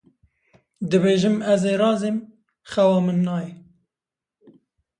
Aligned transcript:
Dibêjim 0.89 1.37
ez 1.53 1.63
ê 1.71 1.73
razêm, 1.81 2.17
xewa 2.71 2.99
min 3.05 3.19
nayê. 3.25 3.51